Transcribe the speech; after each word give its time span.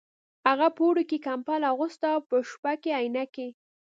هغه 0.47 0.67
په 0.75 0.81
اوړي 0.85 1.03
کې 1.09 1.23
کمبله 1.27 1.65
اغوسته 1.73 2.05
او 2.15 2.21
په 2.29 2.37
شپه 2.49 2.73
کې 2.81 2.91
عینکې 2.99 3.47